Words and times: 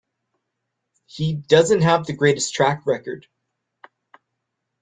He 1.05 1.33
doesn't 1.35 1.81
have 1.81 2.07
the 2.07 2.13
greatest 2.15 2.55
track 2.55 2.87
record. 2.87 3.27